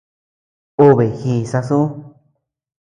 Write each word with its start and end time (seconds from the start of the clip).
Obe 0.87 1.05
ji 1.19 1.35
sasu. 1.51 1.79